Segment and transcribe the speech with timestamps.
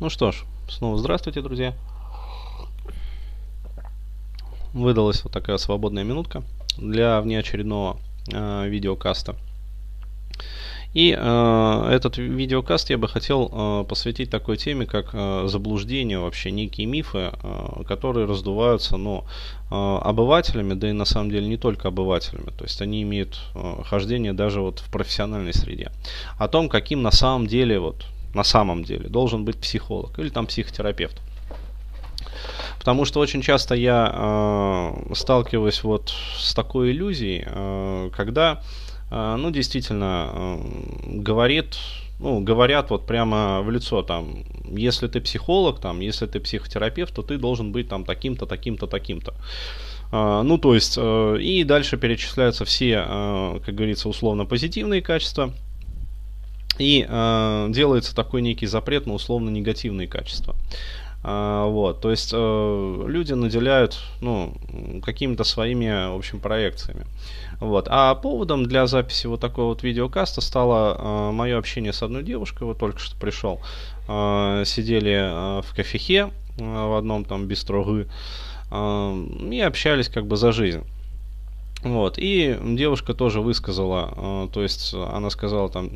[0.00, 1.74] Ну что ж, снова здравствуйте, друзья.
[4.72, 6.44] Выдалась вот такая свободная минутка
[6.76, 7.98] для внеочередного
[8.32, 9.34] э, видеокаста.
[10.94, 16.52] И э, этот видеокаст я бы хотел э, посвятить такой теме, как э, заблуждение, вообще
[16.52, 19.24] некие мифы, э, которые раздуваются но,
[19.68, 22.50] э, обывателями, да и на самом деле не только обывателями.
[22.56, 25.90] То есть они имеют э, хождение даже вот в профессиональной среде.
[26.38, 30.46] О том, каким на самом деле вот на самом деле должен быть психолог или там
[30.46, 31.20] психотерапевт.
[32.78, 38.62] Потому что очень часто я э, сталкиваюсь вот с такой иллюзией, э, когда,
[39.10, 40.58] э, ну, действительно, э,
[41.04, 41.76] говорит,
[42.20, 47.22] ну, говорят вот прямо в лицо, там, если ты психолог, там, если ты психотерапевт, то
[47.22, 49.34] ты должен быть там таким-то, таким-то, таким-то.
[50.10, 55.52] Uh, ну, то есть, uh, и дальше перечисляются все, uh, как говорится, условно позитивные качества,
[56.78, 60.54] и э, делается такой некий запрет на условно негативные качества.
[61.24, 64.54] А, вот, то есть э, люди наделяют, ну,
[65.04, 67.04] какими-то своими, в общем, проекциями.
[67.60, 67.88] Вот.
[67.90, 72.64] А поводом для записи вот такого вот видеокаста стало э, мое общение с одной девушкой,
[72.64, 73.60] вот только что пришел.
[74.06, 78.06] Э, сидели э, в кафехе э, в одном там бистрогы
[78.70, 80.84] э, и общались как бы за жизнь.
[81.82, 82.18] Вот.
[82.18, 85.90] И девушка тоже высказала, э, то есть она сказала там,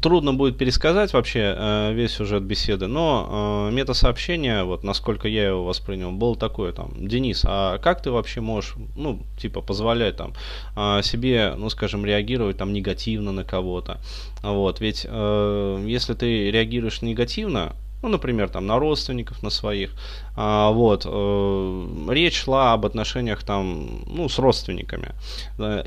[0.00, 5.64] трудно будет пересказать вообще э, весь сюжет беседы, но э, метасообщение, вот насколько я его
[5.64, 10.32] воспринял, было такое там, Денис, а как ты вообще можешь, ну, типа, позволять там
[10.76, 13.98] э, себе, ну, скажем, реагировать там негативно на кого-то,
[14.42, 19.90] вот, ведь э, если ты реагируешь негативно, ну, например, там, на родственников, на своих,
[20.36, 25.12] а, вот, э, речь шла об отношениях там, ну, с родственниками,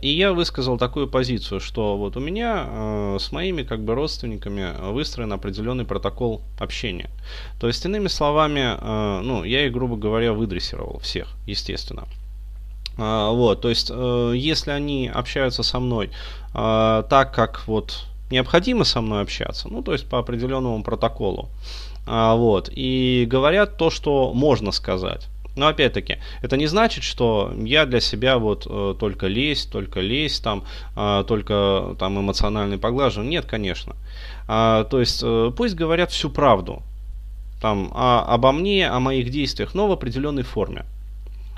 [0.01, 4.91] и я высказал такую позицию, что вот у меня э, с моими, как бы, родственниками
[4.91, 7.09] выстроен определенный протокол общения,
[7.59, 12.07] то есть, иными словами, э, ну, я их, грубо говоря, выдрессировал всех, естественно,
[12.97, 16.11] а, вот, то есть, э, если они общаются со мной
[16.53, 21.49] э, так, как вот необходимо со мной общаться, ну, то есть по определенному протоколу,
[22.05, 25.27] а, вот, и говорят то, что можно сказать.
[25.55, 30.43] Но опять-таки, это не значит, что я для себя вот э, только лезть, только лезть,
[30.43, 30.65] там,
[30.97, 33.31] э, только там эмоциональный поглаживание.
[33.31, 33.95] Нет, конечно.
[34.47, 36.83] А, то есть, э, пусть говорят всю правду.
[37.61, 40.85] Там, а, обо мне, о моих действиях, но в определенной форме.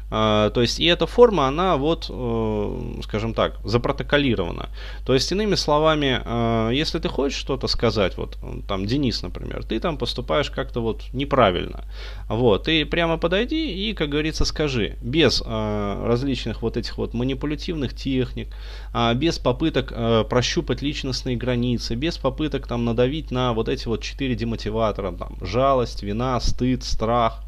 [0.09, 4.69] А, то есть и эта форма, она вот, э, скажем так, запротоколирована.
[5.05, 8.37] То есть, иными словами, э, если ты хочешь что-то сказать, вот
[8.67, 11.83] там Денис, например, ты там поступаешь как-то вот неправильно.
[12.29, 17.93] Вот, ты прямо подойди и, как говорится, скажи, без э, различных вот этих вот манипулятивных
[17.93, 18.47] техник,
[18.93, 19.93] а без попыток
[20.29, 26.03] прощупать личностные границы, без попыток там надавить на вот эти вот четыре демотиватора, там, жалость,
[26.03, 27.43] вина, стыд, страх,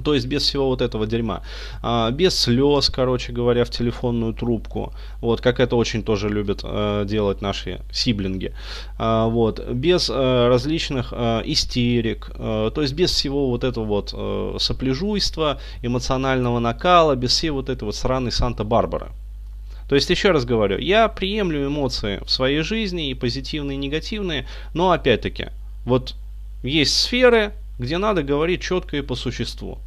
[0.00, 1.42] то есть без всего вот этого дерьма.
[1.82, 4.92] А, без слез, короче говоря, в телефонную трубку.
[5.20, 8.52] Вот, как это очень тоже любят э, делать наши сиблинги.
[8.98, 12.30] А, вот, без э, различных э, истерик.
[12.34, 17.68] Э, то есть без всего вот этого вот э, сопляжуйства, эмоционального накала, без всей вот
[17.68, 19.08] этой вот сраной Санта-Барбары.
[19.88, 24.46] То есть, еще раз говорю, я приемлю эмоции в своей жизни, и позитивные, и негативные,
[24.74, 25.46] но опять-таки,
[25.86, 26.14] вот
[26.62, 29.78] есть сферы, где надо говорить четко и по существу.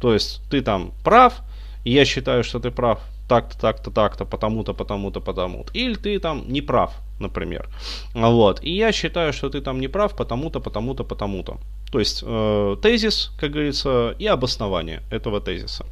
[0.00, 1.42] То есть ты там прав,
[1.84, 5.72] и я считаю, что ты прав так-то, так-то, так-то, потому-то, потому-то, потому-то.
[5.72, 7.68] Или ты там не прав, например.
[8.14, 8.62] Вот.
[8.62, 11.58] И я считаю, что ты там не прав, потому-то, потому-то, потому-то.
[11.90, 15.86] То есть э, тезис, как говорится, и обоснование этого тезиса.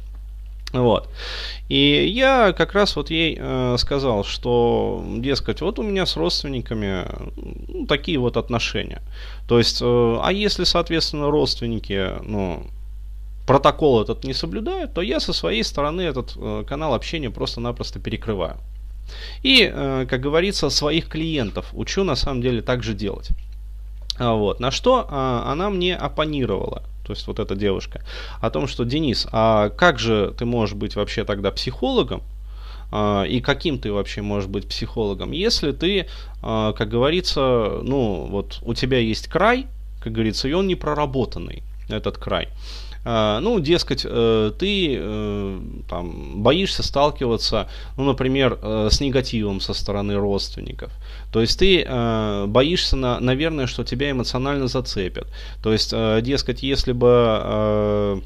[0.73, 1.07] Вот.
[1.69, 7.05] И я как раз вот ей э, сказал, что, дескать, вот у меня с родственниками
[7.67, 9.01] ну, такие вот отношения.
[9.47, 12.65] То есть, э, а если, соответственно, родственники, ну,
[13.45, 18.57] протокол этот не соблюдают, то я со своей стороны этот э, канал общения просто-напросто перекрываю.
[19.41, 23.29] И, э, как говорится, своих клиентов учу на самом деле так же делать.
[24.17, 24.59] А вот.
[24.59, 28.01] На что а, она мне оппонировала, то есть вот эта девушка,
[28.41, 32.21] о том, что Денис, а как же ты можешь быть вообще тогда психологом,
[32.91, 36.07] а, и каким ты вообще можешь быть психологом, если ты,
[36.43, 39.67] а, как говорится, ну вот у тебя есть край,
[39.99, 42.49] как говорится, и он не проработанный, этот край.
[43.05, 45.59] А, ну, дескать, э, ты э,
[45.89, 47.67] там, боишься сталкиваться,
[47.97, 50.91] ну, например, э, с негативом со стороны родственников.
[51.31, 51.85] То есть ты
[52.47, 55.27] боишься, на, наверное, что тебя эмоционально зацепят.
[55.63, 55.91] То есть,
[56.21, 58.21] дескать, если бы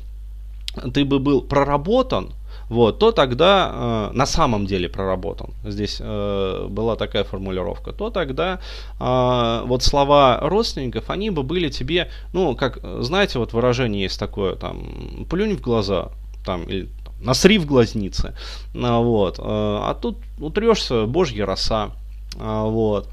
[0.94, 2.33] ты бы был проработан,
[2.69, 5.53] вот, то тогда э, на самом деле проработан.
[5.63, 7.93] Здесь э, была такая формулировка.
[7.93, 8.59] То тогда
[8.99, 14.55] э, вот слова родственников, они бы были тебе, ну, как, знаете, вот выражение есть такое,
[14.55, 16.09] там, плюнь в глаза,
[16.45, 18.35] там, или насри в глазницы,
[18.75, 21.91] а, вот, а тут утрешься, божья роса,
[22.39, 23.09] а, вот.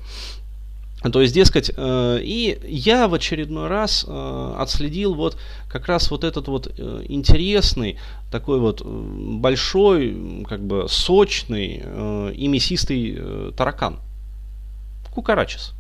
[1.13, 5.37] То есть, дескать, э, и я в очередной раз э, отследил вот
[5.69, 7.99] как раз вот этот вот э, интересный,
[8.31, 11.83] такой вот большой, как бы сочный
[12.35, 14.01] и мясистый таракан.
[15.15, 15.75] Кукарачес.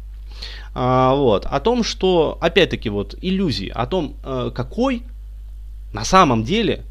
[0.74, 1.46] Вот.
[1.46, 4.14] О том, что, опять-таки, вот иллюзии, о том,
[4.54, 5.02] какой
[5.92, 6.84] на самом деле,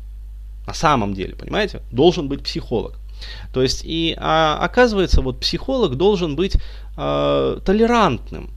[0.68, 2.96] на самом деле, понимаете, должен быть психолог.
[3.52, 6.58] То есть, и а, оказывается, вот психолог должен быть
[6.98, 8.50] э, толерантным.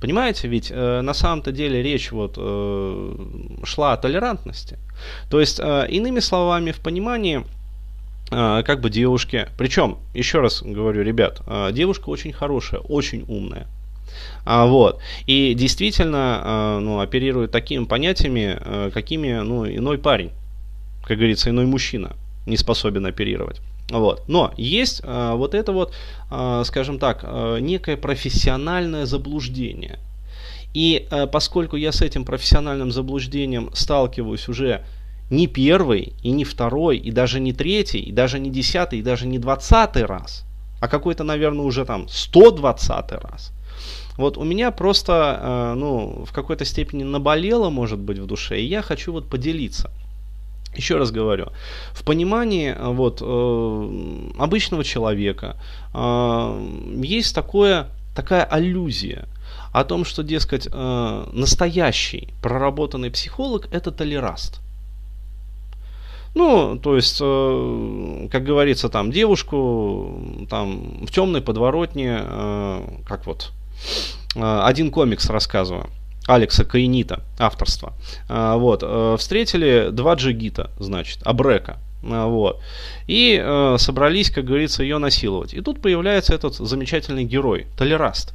[0.00, 3.16] Понимаете, ведь э, на самом-то деле речь вот э,
[3.64, 4.78] шла о толерантности.
[5.30, 7.44] То есть, э, иными словами, в понимании
[8.30, 13.66] э, как бы девушки, причем, еще раз говорю, ребят, э, девушка очень хорошая, очень умная.
[14.44, 15.00] А, вот.
[15.26, 20.30] И действительно э, ну, оперирует такими понятиями, э, какими ну, иной парень,
[21.04, 22.16] как говорится, иной мужчина
[22.46, 23.60] не способен оперировать.
[23.90, 24.24] Вот.
[24.28, 25.92] Но есть э, вот это вот,
[26.30, 29.98] э, скажем так, э, некое профессиональное заблуждение.
[30.74, 34.84] И э, поскольку я с этим профессиональным заблуждением сталкиваюсь уже
[35.30, 39.26] не первый, и не второй, и даже не третий, и даже не десятый, и даже
[39.26, 40.44] не двадцатый раз,
[40.80, 43.52] а какой-то, наверное, уже там 120 раз.
[44.16, 48.66] Вот у меня просто, э, ну, в какой-то степени наболело, может быть, в душе, и
[48.66, 49.90] я хочу вот поделиться.
[50.76, 51.46] Еще раз говорю,
[51.92, 55.56] в понимании э, вот, э, обычного человека
[55.94, 56.66] э,
[57.02, 59.26] есть такое, такая аллюзия
[59.72, 64.60] о том, что, дескать, э, настоящий проработанный психолог– это толераст.
[66.34, 70.20] Ну, то есть, э, как говорится, там девушку
[70.50, 73.52] там в темной подворотне, э, как вот
[74.34, 75.88] э, один комикс рассказываю.
[76.26, 77.92] Алекса Каинита, авторство.
[78.28, 81.78] А, вот, э, встретили два джигита, значит, Абрека.
[82.02, 82.60] А, вот.
[83.06, 85.54] И э, собрались, как говорится, ее насиловать.
[85.54, 88.34] И тут появляется этот замечательный герой, Толераст.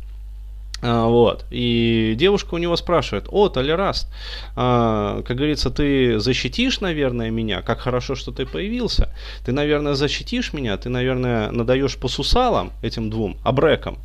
[0.82, 1.46] А, вот.
[1.52, 4.08] И девушка у него спрашивает, о, Толераст,
[4.56, 7.62] как говорится, ты защитишь, наверное, меня?
[7.62, 9.14] Как хорошо, что ты появился.
[9.46, 10.78] Ты, наверное, защитишь меня?
[10.78, 13.98] Ты, наверное, надаешь по сусалам этим двум, абрекам?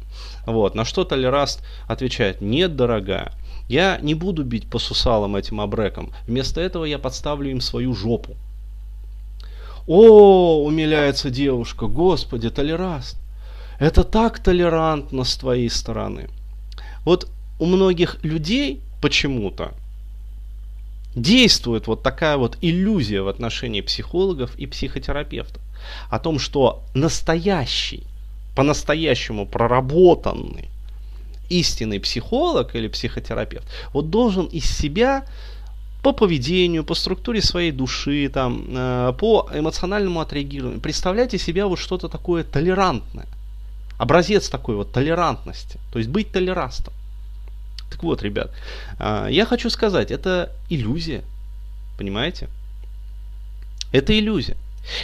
[0.44, 0.74] Вот.
[0.74, 3.32] На что Толераст отвечает, нет, дорогая,
[3.68, 6.12] я не буду бить по сусалам этим абрекам.
[6.26, 8.36] Вместо этого я подставлю им свою жопу.
[9.86, 13.16] О, умиляется девушка, господи, толерант.
[13.78, 16.28] Это так толерантно с твоей стороны.
[17.04, 17.28] Вот
[17.58, 19.72] у многих людей почему-то
[21.14, 25.62] действует вот такая вот иллюзия в отношении психологов и психотерапевтов.
[26.10, 28.04] О том, что настоящий,
[28.54, 30.68] по-настоящему проработанный
[31.48, 35.24] истинный психолог или психотерапевт, вот должен из себя
[36.02, 42.08] по поведению, по структуре своей души, там, э, по эмоциональному отреагированию, представляйте себя вот что-то
[42.08, 43.26] такое толерантное.
[43.98, 45.80] Образец такой вот толерантности.
[45.92, 46.92] То есть быть толерастом.
[47.90, 48.52] Так вот, ребят,
[48.98, 51.24] э, я хочу сказать, это иллюзия.
[51.98, 52.48] Понимаете?
[53.92, 54.56] Это иллюзия.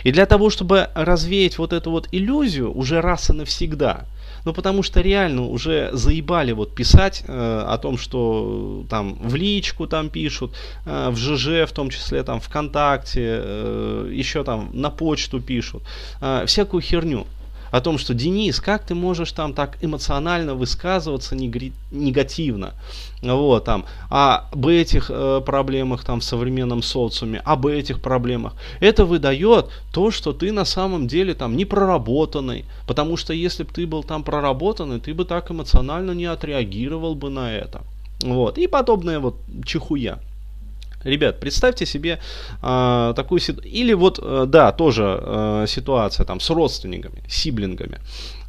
[0.04, 4.04] И для того, чтобы развеять вот эту вот иллюзию уже раз и навсегда,
[4.44, 9.86] ну, потому что реально уже заебали вот писать э, о том, что там в личку
[9.86, 10.54] там пишут,
[10.86, 15.82] э, в ЖЖ в том числе, там ВКонтакте, э, еще там на почту пишут,
[16.20, 17.26] э, всякую херню
[17.72, 22.74] о том, что Денис, как ты можешь там так эмоционально высказываться негативно,
[23.22, 28.54] вот там, об этих э, проблемах там в современном социуме, об этих проблемах.
[28.80, 33.72] Это выдает то, что ты на самом деле там не проработанный, потому что если бы
[33.72, 37.80] ты был там проработанный, ты бы так эмоционально не отреагировал бы на это.
[38.22, 40.18] Вот, и подобная вот чехуя.
[41.04, 42.20] Ребят, представьте себе
[42.62, 43.72] э, такую ситуацию.
[43.72, 48.00] Или вот, э, да, тоже э, ситуация там с родственниками, сиблингами.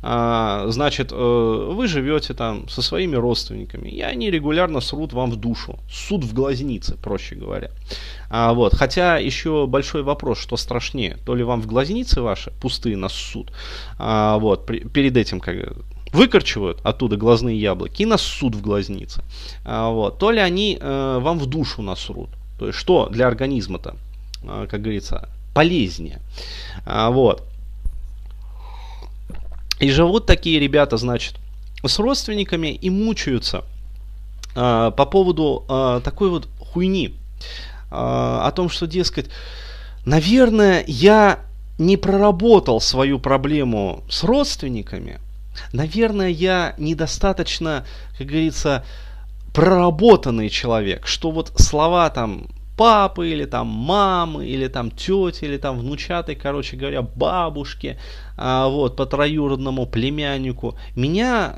[0.06, 5.38] А, значит, э, вы живете там со своими родственниками, и они регулярно срут вам в
[5.38, 5.80] душу.
[5.90, 7.72] Суд в глазнице, проще говоря.
[8.30, 8.76] А, вот.
[8.76, 11.18] Хотя еще большой вопрос, что страшнее.
[11.26, 13.54] То ли вам в глазницы ваши пустые нас суд,
[13.98, 15.56] а, вот, при, перед этим как
[16.12, 19.24] выкорчивают оттуда глазные яблоки и насут в глазнице.
[19.64, 20.20] А, вот.
[20.20, 22.30] То ли они э, вам в душу насрут.
[22.58, 23.96] То есть что для организма-то,
[24.44, 26.22] а, как говорится, полезнее.
[26.86, 27.44] А, вот.
[29.80, 31.36] И живут такие ребята, значит,
[31.86, 33.66] с родственниками и мучаются
[34.56, 35.66] а, по поводу
[36.04, 37.16] такой вот хуйни.
[37.90, 39.30] О том, что, дескать,
[40.06, 41.42] наверное, я
[41.78, 45.20] не проработал свою проблему с родственниками,
[45.72, 47.86] наверное, я недостаточно,
[48.18, 48.84] как говорится,
[49.54, 55.80] проработанный человек, что вот слова там папы или там мамы или там тети или там
[55.80, 57.98] внучатой, короче говоря, бабушки,
[58.36, 61.56] а, вот по троюродному племяннику меня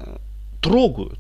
[0.62, 1.20] трогают.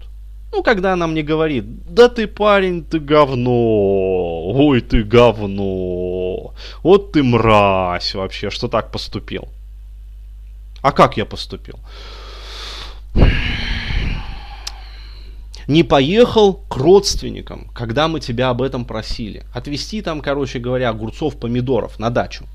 [0.51, 6.53] Ну, когда она мне говорит, да ты парень, ты говно, ой, ты говно,
[6.83, 9.47] вот ты мразь вообще, что так поступил.
[10.81, 11.79] А как я поступил?
[15.67, 19.43] Не поехал к родственникам, когда мы тебя об этом просили.
[19.53, 22.45] Отвезти там, короче говоря, огурцов, помидоров на дачу.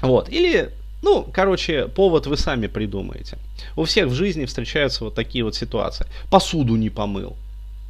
[0.00, 0.28] Вот.
[0.28, 0.70] Или,
[1.02, 3.38] ну, короче, повод вы сами придумаете.
[3.76, 6.06] У всех в жизни встречаются вот такие вот ситуации.
[6.30, 7.36] Посуду не помыл.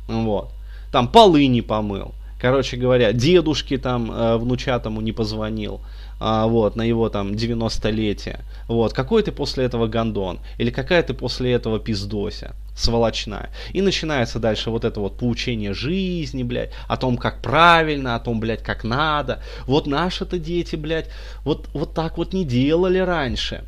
[0.06, 0.50] Вот.
[0.90, 2.14] Там полы не помыл.
[2.40, 5.80] Короче говоря, дедушке там э, внучатому не позвонил
[6.20, 8.40] а, вот, на его там 90-летие.
[8.66, 10.40] Вот, какой ты после этого гондон?
[10.58, 12.54] Или какая ты после этого пиздося?
[12.76, 13.50] Сволочная.
[13.72, 18.40] И начинается дальше вот это вот поучение жизни, блядь, о том, как правильно, о том,
[18.40, 19.42] блядь, как надо.
[19.66, 21.08] Вот наши-то дети, блядь,
[21.44, 23.64] вот, вот так вот не делали раньше.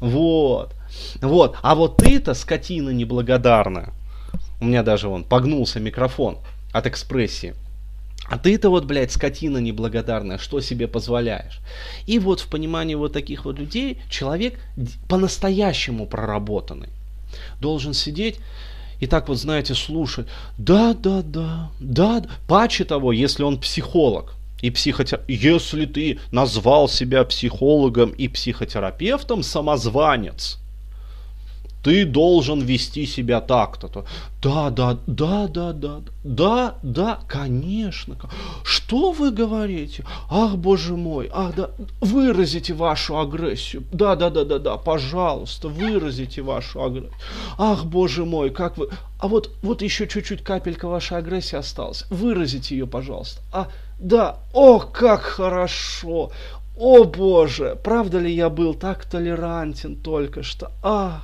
[0.00, 0.74] Вот.
[1.20, 1.56] Вот.
[1.62, 3.92] А вот ты-то, скотина неблагодарная.
[4.60, 6.38] У меня даже вон погнулся микрофон
[6.72, 7.54] от экспрессии.
[8.28, 11.60] А ты-то вот, блядь, скотина неблагодарная, что себе позволяешь?
[12.06, 14.58] И вот в понимании вот таких вот людей человек
[15.08, 16.90] по-настоящему проработанный
[17.60, 18.38] должен сидеть
[19.00, 20.28] и так вот, знаете, слушать.
[20.58, 22.24] Да, да, да, да.
[22.46, 25.28] Паче того, если он психолог и психотерапевт.
[25.42, 30.58] Если ты назвал себя психологом и психотерапевтом, самозванец–
[31.82, 33.88] ты должен вести себя так-то.
[33.88, 34.04] то
[34.42, 38.16] Да, да, да, да, да, да, да, конечно.
[38.64, 40.04] Что вы говорите?
[40.30, 41.70] Ах, боже мой, ах, да,
[42.00, 43.84] выразите вашу агрессию.
[43.92, 47.12] Да, да, да, да, да, пожалуйста, выразите вашу агрессию.
[47.58, 48.88] Ах, боже мой, как вы...
[49.18, 52.04] А вот, вот еще чуть-чуть капелька вашей агрессии осталась.
[52.10, 53.40] Выразите ее, пожалуйста.
[53.52, 56.32] А, да, о, как хорошо.
[56.76, 60.72] О боже, правда ли я был так толерантен только что?
[60.82, 61.22] А,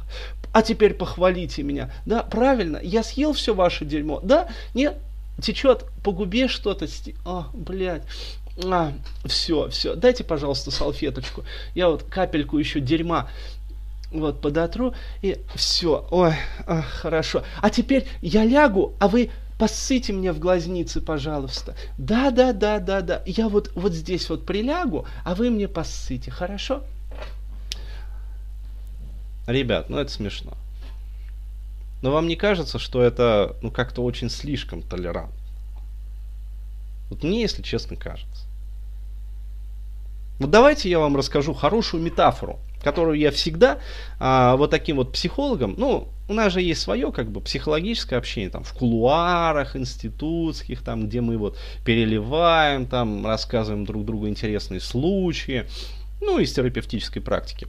[0.53, 1.91] а теперь похвалите меня.
[2.05, 4.21] Да, правильно, я съел все ваше дерьмо.
[4.23, 4.99] Да, нет,
[5.41, 6.87] течет по губе что-то.
[7.25, 8.03] А, блядь.
[8.65, 8.93] А,
[9.25, 9.95] все, все.
[9.95, 11.45] Дайте, пожалуйста, салфеточку.
[11.75, 13.29] Я вот капельку еще дерьма
[14.11, 16.07] вот подотру и все.
[16.11, 16.35] Ой,
[16.67, 17.43] а, хорошо.
[17.61, 21.75] А теперь я лягу, а вы поссыте мне в глазницы, пожалуйста.
[21.99, 23.23] Да, да, да, да, да.
[23.27, 26.83] Я вот, вот здесь вот прилягу, а вы мне поссыте, хорошо?
[29.47, 30.53] Ребят, ну это смешно.
[32.03, 35.35] Но вам не кажется, что это ну как-то очень слишком толерантно?
[37.11, 38.47] Вот мне, если честно, кажется.
[40.39, 43.81] Вот давайте я вам расскажу хорошую метафору, которую я всегда
[44.19, 48.49] а, вот таким вот психологом, ну, у нас же есть свое как бы психологическое общение,
[48.49, 55.67] там, в кулуарах институтских, там, где мы вот переливаем, там, рассказываем друг другу интересные случаи,
[56.23, 57.69] ну, из терапевтической практики.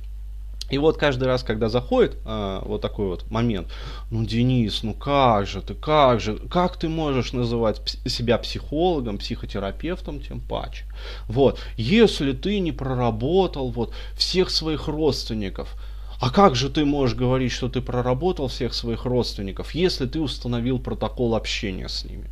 [0.69, 3.67] И вот каждый раз, когда заходит а, вот такой вот момент,
[4.11, 10.21] ну, Денис, ну как же ты, как же, как ты можешь называть себя психологом, психотерапевтом,
[10.21, 10.85] тем паче.
[11.27, 15.75] Вот, если ты не проработал вот всех своих родственников,
[16.19, 20.77] а как же ты можешь говорить, что ты проработал всех своих родственников, если ты установил
[20.77, 22.29] протокол общения с ними?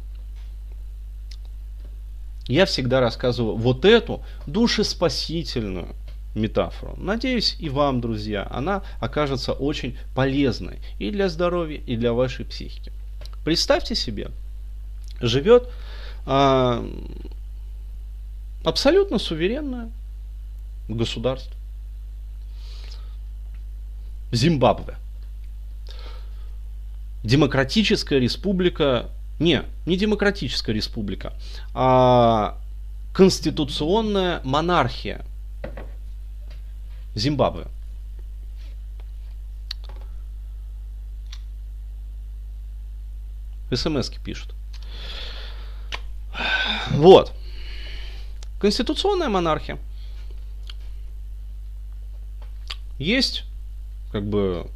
[2.47, 5.95] Я всегда рассказываю вот эту душеспасительную
[6.37, 6.95] метафору.
[6.97, 12.91] Надеюсь, и вам, друзья, она окажется очень полезной и для здоровья, и для вашей психики.
[13.43, 14.29] Представьте себе,
[15.21, 15.69] живет
[16.25, 16.85] а,
[18.63, 19.91] абсолютно суверенное
[20.87, 21.53] государство.
[24.31, 24.95] Зимбабве.
[27.23, 31.33] Демократическая республика, не, не демократическая республика,
[31.73, 32.57] а
[33.13, 35.25] конституционная монархия
[37.17, 37.65] Зимбабве.
[43.73, 44.53] смс пишут.
[46.91, 47.33] Вот.
[48.59, 49.79] Конституционная монархия.
[52.99, 53.45] Есть,
[54.11, 54.69] как бы,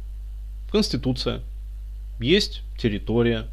[0.70, 1.42] конституция,
[2.18, 3.46] есть территория,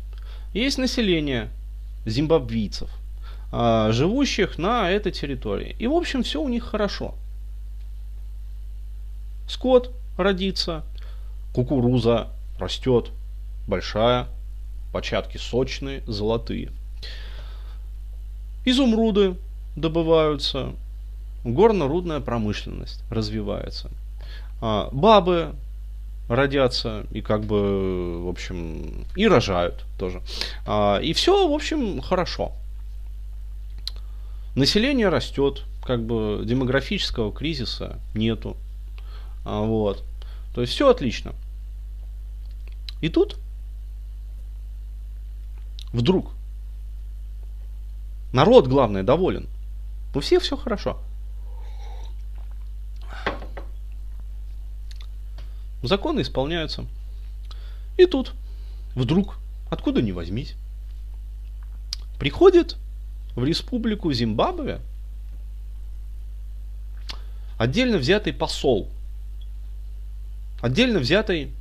[0.53, 1.50] есть население
[2.05, 2.89] зимбабвийцев,
[3.51, 5.75] а, живущих на этой территории.
[5.77, 7.15] И, в общем, все у них хорошо
[9.50, 10.84] скот родится,
[11.53, 13.12] кукуруза растет
[13.68, 14.27] большая,
[14.94, 16.72] початки сочные, золотые.
[18.65, 19.36] Изумруды
[19.75, 20.74] добываются,
[21.44, 23.89] горно-рудная промышленность развивается.
[24.62, 25.56] А, бабы
[26.27, 30.22] родятся и как бы, в общем, и рожают тоже.
[30.65, 32.53] А, и все, в общем, хорошо.
[34.56, 38.58] Население растет, как бы демографического кризиса нету.
[39.51, 40.03] А, вот.
[40.53, 41.34] То есть все отлично.
[43.01, 43.39] И тут
[45.91, 46.34] вдруг
[48.32, 49.48] народ, главное, доволен.
[50.13, 51.00] У всех все хорошо.
[55.82, 56.86] Законы исполняются.
[57.98, 58.34] И тут
[58.94, 59.39] вдруг,
[59.72, 60.53] откуда ни возьмись,
[62.20, 62.77] приходит
[63.36, 64.79] в республику Зимбабве
[67.58, 68.89] отдельно взятый посол,
[70.62, 71.51] отдельно взятый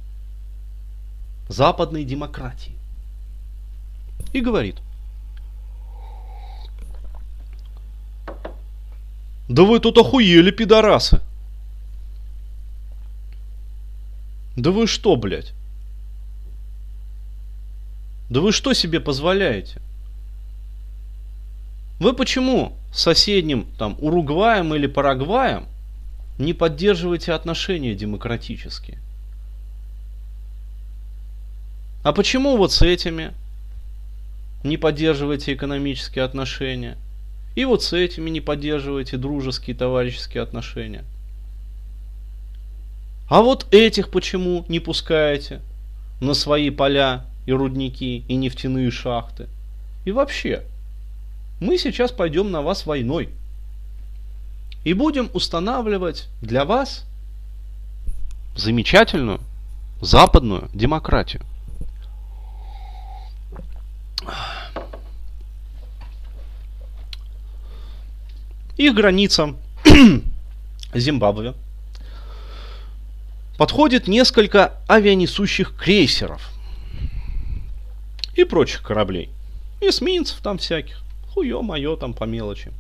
[1.49, 2.75] западной демократии.
[4.33, 4.77] И говорит,
[9.49, 11.21] да вы тут охуели, пидорасы.
[14.57, 15.53] Да вы что, блядь?
[18.29, 19.81] Да вы что себе позволяете?
[21.99, 25.67] Вы почему соседним там Уругваем или Парагваем
[26.39, 28.99] не поддерживаете отношения демократические?
[32.05, 33.35] А почему вот с этими
[34.63, 36.97] не поддерживаете экономические отношения?
[37.55, 41.05] И вот с этими не поддерживаете дружеские товарищеские отношения?
[43.29, 45.61] А вот этих почему не пускаете
[46.21, 49.49] на свои поля и рудники и нефтяные шахты?
[50.05, 50.63] И вообще,
[51.61, 53.31] мы сейчас пойдем на вас войной.
[54.85, 57.05] И будем устанавливать для вас
[58.55, 59.41] замечательную
[60.01, 61.43] западную демократию.
[68.77, 69.55] Их граница
[70.95, 71.55] Зимбабве
[73.57, 76.49] подходит несколько авианесущих крейсеров
[78.35, 79.31] и прочих кораблей.
[79.81, 81.03] Эсминцев там всяких.
[81.35, 82.73] Хуё моё там по мелочи.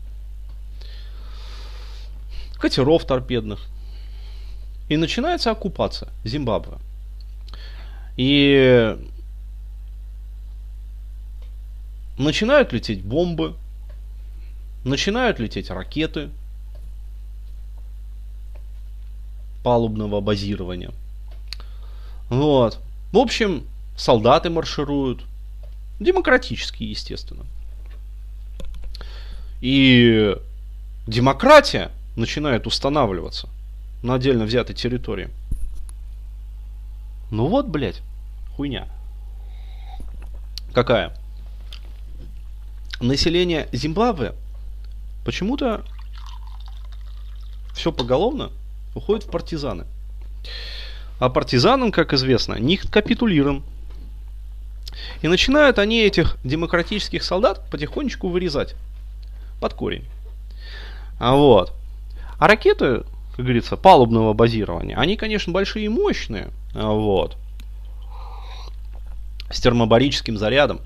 [2.58, 3.60] Катеров торпедных.
[4.88, 6.78] И начинается оккупация Зимбабве.
[8.16, 8.96] И
[12.18, 13.54] начинают лететь бомбы,
[14.84, 16.30] начинают лететь ракеты
[19.62, 20.90] палубного базирования.
[22.28, 22.78] Вот.
[23.12, 23.66] В общем,
[23.96, 25.24] солдаты маршируют.
[26.00, 27.44] Демократические, естественно.
[29.60, 30.36] И
[31.06, 33.48] демократия начинает устанавливаться
[34.02, 35.30] на отдельно взятой территории.
[37.30, 38.02] Ну вот, блядь,
[38.56, 38.88] хуйня.
[40.74, 41.14] Какая?
[43.00, 44.34] Население Зимбабве
[45.24, 45.84] почему-то
[47.74, 48.50] все поголовно
[48.94, 49.86] уходит в партизаны.
[51.20, 53.64] А партизанам, как известно, них капитулируем.
[55.22, 58.74] И начинают они этих демократических солдат потихонечку вырезать
[59.60, 60.04] под корень.
[61.18, 61.72] А вот.
[62.38, 63.02] А ракеты,
[63.34, 66.48] как говорится, палубного базирования, они, конечно, большие и мощные.
[66.74, 67.36] А вот.
[69.50, 70.80] С термобарическим зарядом.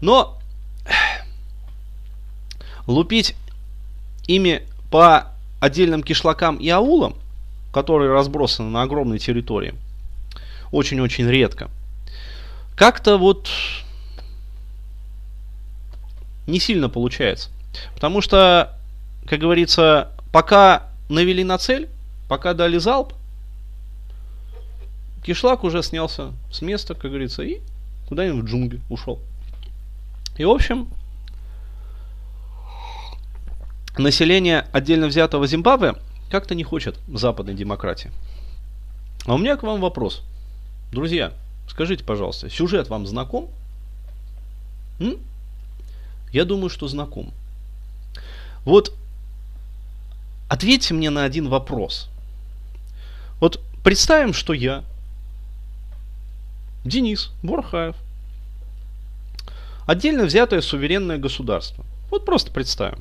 [0.00, 0.38] Но
[2.86, 3.34] лупить
[4.26, 7.16] ими по отдельным кишлакам и аулам,
[7.72, 9.74] которые разбросаны на огромной территории,
[10.70, 11.70] очень-очень редко.
[12.76, 13.48] Как-то вот
[16.46, 17.50] не сильно получается.
[17.94, 18.76] Потому что,
[19.26, 21.88] как говорится, пока навели на цель,
[22.28, 23.12] пока дали залп,
[25.22, 27.60] кишлак уже снялся с места, как говорится, и
[28.08, 29.20] куда-нибудь в джунгли ушел.
[30.36, 30.88] И, в общем,
[33.96, 35.94] население отдельно взятого Зимбабве
[36.32, 38.10] как-то не хочет западной демократии.
[39.26, 40.24] А у меня к вам вопрос.
[40.90, 41.32] Друзья,
[41.68, 43.50] скажите, пожалуйста, сюжет вам знаком?
[44.98, 45.16] М?
[46.32, 47.32] Я думаю, что знаком.
[48.64, 48.92] Вот
[50.54, 52.08] ответьте мне на один вопрос.
[53.40, 54.84] Вот представим, что я,
[56.84, 57.96] Денис Бурхаев,
[59.86, 61.84] отдельно взятое суверенное государство.
[62.10, 63.00] Вот просто представим.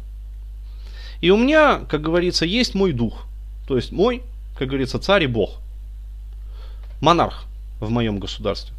[1.21, 3.25] И у меня, как говорится, есть мой дух.
[3.67, 4.23] То есть мой,
[4.57, 5.59] как говорится, царь и бог.
[7.01, 7.45] Монарх
[7.79, 8.73] в моем государстве.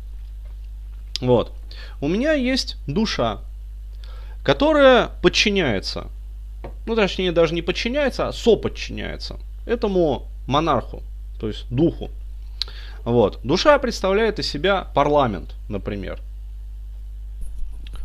[1.20, 1.52] Вот.
[2.00, 3.38] У меня есть душа,
[4.42, 6.08] которая подчиняется,
[6.86, 11.02] ну точнее даже не подчиняется, а соподчиняется этому монарху,
[11.40, 12.10] то есть духу.
[13.04, 13.40] Вот.
[13.44, 16.20] Душа представляет из себя парламент, например.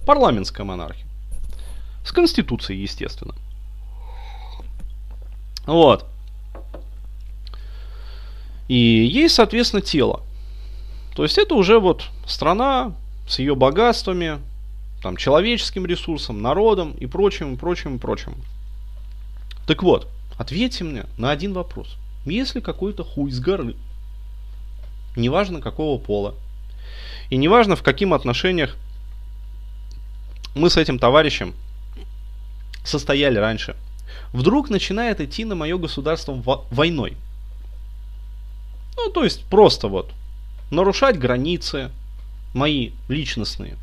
[0.06, 1.06] Парламентская монархия.
[2.04, 3.36] С конституцией, естественно.
[5.66, 6.06] Вот.
[8.68, 10.22] И есть, соответственно, тело.
[11.16, 12.94] То есть это уже вот страна
[13.28, 14.40] с ее богатствами,
[15.02, 18.36] там, человеческим ресурсом, народом и прочим, и прочим, прочим.
[19.70, 21.96] Так вот, ответьте мне на один вопрос.
[22.26, 23.76] Если какой-то хуй с горы,
[25.16, 26.34] неважно какого пола,
[27.30, 28.76] и неважно в каких отношениях
[30.56, 31.54] мы с этим товарищем
[32.84, 33.76] состояли раньше,
[34.34, 36.34] вдруг начинает идти на мое государство
[36.72, 37.16] войной.
[38.98, 40.10] Ну, то есть просто вот
[40.72, 41.92] нарушать границы
[42.56, 43.78] мои личностные.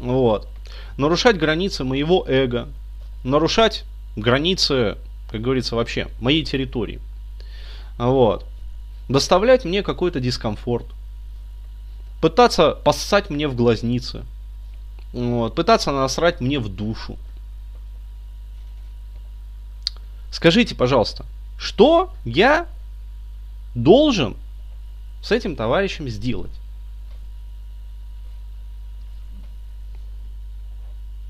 [0.00, 0.48] Вот.
[0.96, 2.68] Нарушать границы моего эго.
[3.22, 3.84] Нарушать
[4.16, 4.98] границы,
[5.30, 7.00] как говорится, вообще моей территории.
[7.98, 8.44] Вот.
[9.08, 10.86] Доставлять мне какой-то дискомфорт.
[12.20, 14.24] Пытаться поссать мне в глазницы.
[15.12, 15.54] Вот.
[15.54, 17.16] Пытаться насрать мне в душу.
[20.32, 21.24] Скажите, пожалуйста,
[21.58, 22.66] что я
[23.74, 24.36] должен
[25.22, 26.50] с этим товарищем сделать?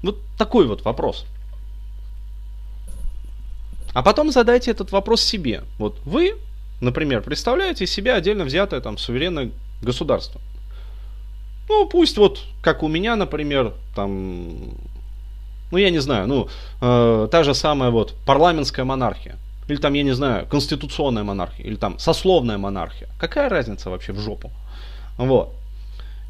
[0.03, 1.27] Вот такой вот вопрос.
[3.93, 5.65] А потом задайте этот вопрос себе.
[5.79, 6.37] Вот вы,
[6.81, 9.51] например, представляете себя отдельно взятое там суверенное
[9.83, 10.41] государство.
[11.69, 14.75] Ну, пусть вот, как у меня, например, там,
[15.71, 16.49] ну, я не знаю, ну,
[16.81, 19.39] э, та же самая вот парламентская монархия.
[19.69, 21.65] Или там, я не знаю, конституционная монархия.
[21.65, 23.09] Или там сословная монархия.
[23.21, 24.51] Какая разница вообще в жопу?
[25.17, 25.55] Вот.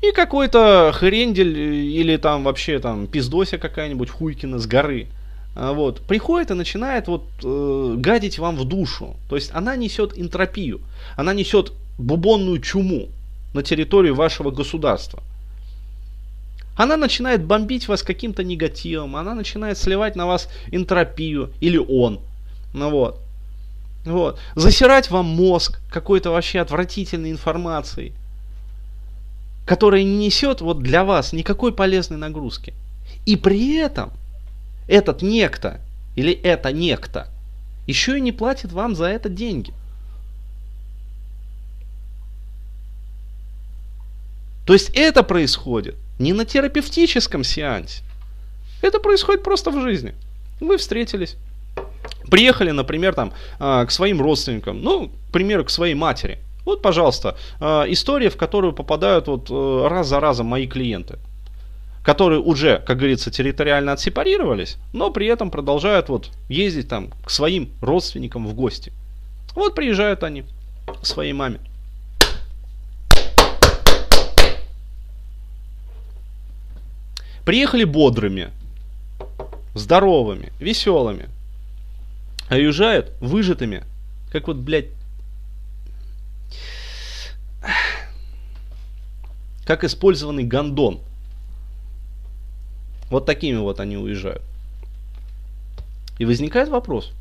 [0.02, 5.08] И какой-то хрендель э, или там вообще там пиздося какая-нибудь хуйкина с горы.
[5.54, 9.16] А, вот, приходит и начинает вот э, гадить вам в душу.
[9.28, 10.80] То есть она несет энтропию,
[11.16, 13.08] она несет бубонную чуму
[13.52, 15.22] на территорию вашего государства.
[16.76, 22.20] Она начинает бомбить вас каким-то негативом, она начинает сливать на вас энтропию, или он.
[22.72, 23.20] Ну вот.
[24.04, 24.38] Вот.
[24.54, 28.12] Засирать вам мозг какой-то вообще отвратительной информацией,
[29.66, 32.72] которая не несет вот для вас никакой полезной нагрузки.
[33.26, 34.12] И при этом
[34.90, 35.80] этот некто
[36.16, 37.28] или это некто
[37.86, 39.72] еще и не платит вам за это деньги.
[44.66, 48.02] То есть это происходит не на терапевтическом сеансе.
[48.82, 50.14] Это происходит просто в жизни.
[50.60, 51.36] Вы встретились,
[52.30, 56.38] приехали, например, там, а, к своим родственникам, ну, к примеру, к своей матери.
[56.64, 61.18] Вот, пожалуйста, а, история, в которую попадают вот э, раз за разом мои клиенты,
[62.10, 67.70] которые уже, как говорится, территориально отсепарировались, но при этом продолжают вот ездить там к своим
[67.80, 68.92] родственникам в гости.
[69.54, 70.42] Вот приезжают они
[70.86, 71.60] к своей маме.
[77.44, 78.50] Приехали бодрыми,
[79.76, 81.28] здоровыми, веселыми.
[82.48, 83.84] А уезжают выжатыми,
[84.32, 84.88] как вот, блядь,
[89.64, 91.02] как использованный гондон.
[93.10, 94.42] Вот такими вот они уезжают.
[96.18, 97.12] И возникает вопрос,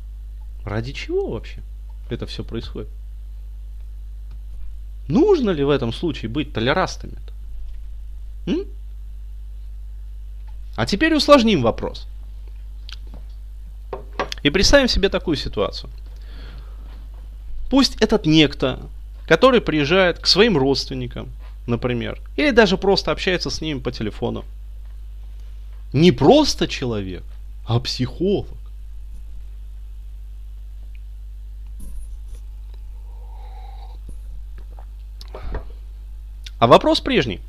[0.64, 1.62] ради чего вообще
[2.08, 2.88] это все происходит?
[5.08, 7.14] Нужно ли в этом случае быть толерастами?
[8.46, 8.66] -то?
[10.76, 12.06] А теперь усложним вопрос.
[14.42, 15.90] И представим себе такую ситуацию.
[17.68, 18.80] Пусть этот некто,
[19.26, 21.28] который приезжает к своим родственникам,
[21.66, 24.44] например, или даже просто общается с ними по телефону,
[25.92, 27.24] не просто человек,
[27.66, 28.46] а психолог.
[36.58, 37.40] А вопрос прежний.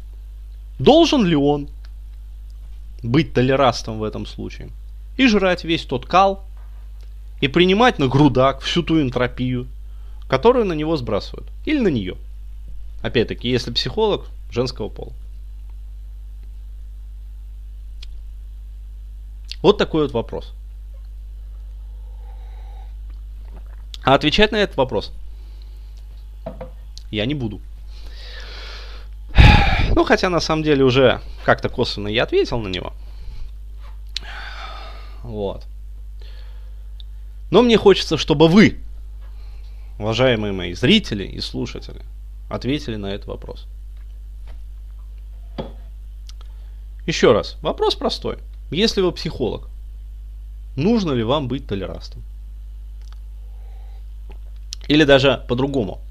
[0.79, 1.67] Должен ли он
[3.03, 4.69] быть толерастом в этом случае.
[5.17, 6.45] И жрать весь тот кал,
[7.41, 9.67] и принимать на грудак всю ту энтропию,
[10.29, 11.47] которую на него сбрасывают.
[11.65, 12.15] Или на нее.
[13.01, 15.13] Опять-таки, если психолог женского пола.
[19.61, 20.53] Вот такой вот вопрос.
[24.03, 25.11] А отвечать на этот вопрос
[27.11, 27.61] я не буду.
[29.95, 32.93] Ну, хотя на самом деле уже как-то косвенно я ответил на него.
[35.21, 35.65] Вот.
[37.51, 38.79] Но мне хочется, чтобы вы,
[39.99, 42.01] уважаемые мои зрители и слушатели,
[42.49, 43.67] ответили на этот вопрос.
[47.05, 48.37] Еще раз, вопрос простой.
[48.71, 49.69] Если вы психолог,
[50.75, 52.23] нужно ли вам быть толерастом?
[54.87, 56.01] Или даже по-другому.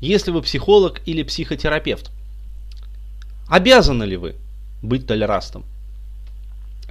[0.00, 2.10] Если вы психолог или психотерапевт,
[3.48, 4.36] Обязаны ли вы
[4.82, 5.64] быть толерастом?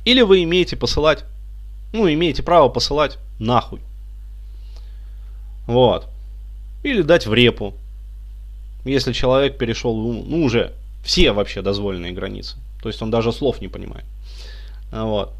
[0.05, 1.23] Или вы имеете посылать,
[1.93, 3.79] ну, имеете право посылать нахуй?
[5.67, 6.07] Вот.
[6.83, 7.73] Или дать в репу.
[8.85, 12.55] Если человек перешел, ну, ну, уже все вообще дозволенные границы.
[12.81, 14.05] То есть он даже слов не понимает.
[14.91, 15.33] Вот.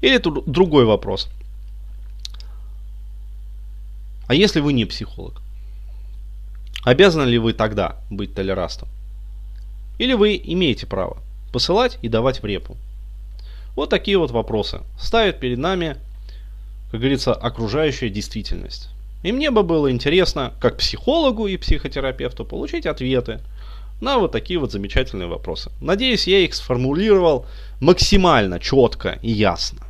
[0.00, 1.28] Или тут другой вопрос.
[4.26, 5.40] А если вы не психолог?
[6.84, 8.88] Обязаны ли вы тогда быть толерастом?
[9.98, 11.18] Или вы имеете право
[11.52, 12.76] посылать и давать в репу?
[13.76, 15.96] Вот такие вот вопросы ставят перед нами,
[16.90, 18.90] как говорится, окружающая действительность.
[19.22, 23.40] И мне бы было интересно, как психологу и психотерапевту, получить ответы
[24.00, 25.70] на вот такие вот замечательные вопросы.
[25.80, 27.46] Надеюсь, я их сформулировал
[27.80, 29.83] максимально четко и ясно.